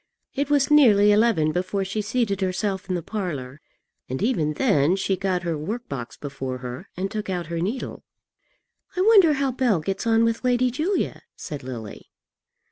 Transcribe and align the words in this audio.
It 0.33 0.49
was 0.49 0.71
nearly 0.71 1.11
eleven 1.11 1.51
before 1.51 1.85
she 1.85 2.01
seated 2.01 2.41
herself 2.41 2.89
in 2.89 2.95
the 2.95 3.03
parlour, 3.03 3.61
and 4.09 4.19
even 4.23 4.53
then 4.53 4.95
she 4.95 5.15
got 5.15 5.43
her 5.43 5.55
work 5.55 5.87
box 5.87 6.17
before 6.17 6.57
her 6.57 6.89
and 6.97 7.11
took 7.11 7.29
out 7.29 7.45
her 7.53 7.59
needle. 7.59 8.03
"I 8.97 9.01
wonder 9.01 9.33
how 9.33 9.51
Bell 9.51 9.79
gets 9.79 10.07
on 10.07 10.23
with 10.23 10.43
Lady 10.43 10.71
Julia," 10.71 11.21
said 11.35 11.61
Lily. 11.61 12.09